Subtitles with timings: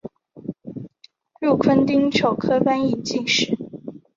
[1.41, 3.55] 禄坤丁丑科翻译进士。